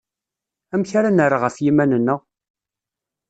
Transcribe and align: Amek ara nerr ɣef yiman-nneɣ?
Amek 0.73 0.91
ara 0.99 1.09
nerr 1.11 1.33
ɣef 1.43 1.55
yiman-nneɣ? 1.63 2.19